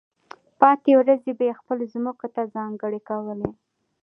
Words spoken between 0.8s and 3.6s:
ورځې به یې خپلو ځمکو ته ځانګړې کولې.